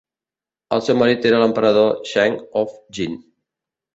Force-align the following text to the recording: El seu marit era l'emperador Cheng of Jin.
El 0.77 0.81
seu 0.85 0.95
marit 1.01 1.27
era 1.31 1.41
l'emperador 1.43 1.93
Cheng 2.11 2.39
of 2.63 2.75
Jin. 2.99 3.21